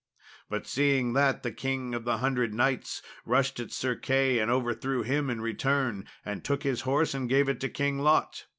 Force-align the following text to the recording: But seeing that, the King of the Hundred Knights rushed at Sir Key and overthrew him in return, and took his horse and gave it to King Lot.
But 0.49 0.65
seeing 0.65 1.13
that, 1.13 1.43
the 1.43 1.51
King 1.51 1.93
of 1.93 2.05
the 2.05 2.17
Hundred 2.17 2.55
Knights 2.55 3.03
rushed 3.23 3.59
at 3.59 3.71
Sir 3.71 3.93
Key 3.95 4.39
and 4.39 4.49
overthrew 4.49 5.03
him 5.03 5.29
in 5.29 5.41
return, 5.41 6.07
and 6.25 6.43
took 6.43 6.63
his 6.63 6.81
horse 6.81 7.13
and 7.13 7.29
gave 7.29 7.47
it 7.47 7.59
to 7.59 7.69
King 7.69 7.99
Lot. 7.99 8.45